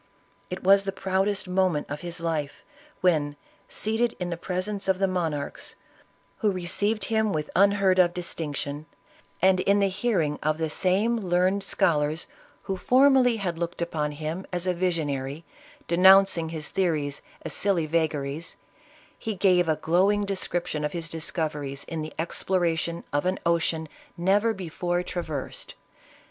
It 0.49 0.63
was 0.63 0.83
the 0.85 0.91
proudest 0.91 1.47
moment 1.47 1.85
of 1.87 2.01
his 2.01 2.19
life, 2.19 2.65
when, 3.01 3.35
seated 3.69 4.15
in 4.19 4.31
the 4.31 4.35
presence 4.35 4.87
of 4.87 4.97
the 4.97 5.07
monarchs, 5.07 5.75
who 6.37 6.49
received 6.51 7.05
him 7.13 7.31
with 7.31 7.51
unheard 7.55 7.99
of 7.99 8.11
distinction, 8.11 8.87
and 9.43 9.59
in 9.59 9.77
the 9.77 9.89
hearing 9.89 10.39
of 10.41 10.57
the 10.57 10.71
same 10.71 11.19
ISABELLA 11.19 11.19
OF 11.57 11.61
CA*TIT.K. 11.61 11.85
123 11.85 12.09
learned 12.09 12.17
scholars 12.23 12.27
who 12.63 12.77
formerly 12.77 13.37
had 13.37 13.59
looked 13.59 13.79
upon 13.79 14.13
him 14.13 14.47
as 14.51 14.65
a 14.65 14.73
visionary, 14.73 15.45
denouncing 15.87 16.49
his 16.49 16.69
theories 16.71 17.21
as 17.43 17.53
silly 17.53 17.85
vaga 17.85 18.21
ries, 18.21 18.57
he 19.19 19.35
gave 19.35 19.69
a 19.69 19.75
glowing 19.75 20.25
description 20.25 20.83
of 20.83 20.93
his 20.93 21.09
discoveries 21.09 21.83
in 21.83 22.01
the 22.01 22.13
exploration 22.17 23.03
of 23.13 23.27
an 23.27 23.37
ocean 23.45 23.87
never 24.17 24.51
before 24.51 25.03
traversed. 25.03 25.75